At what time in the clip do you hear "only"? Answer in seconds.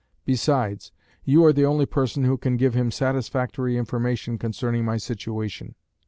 1.67-1.85